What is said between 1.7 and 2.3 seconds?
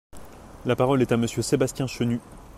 Chenu.